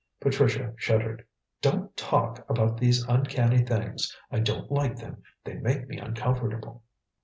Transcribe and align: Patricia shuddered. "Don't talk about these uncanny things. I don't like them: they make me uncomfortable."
Patricia 0.19 0.73
shuddered. 0.77 1.23
"Don't 1.61 1.95
talk 1.95 2.43
about 2.49 2.79
these 2.79 3.03
uncanny 3.05 3.59
things. 3.61 4.17
I 4.31 4.39
don't 4.39 4.71
like 4.71 4.95
them: 4.97 5.21
they 5.43 5.53
make 5.57 5.87
me 5.87 5.99
uncomfortable." 5.99 6.81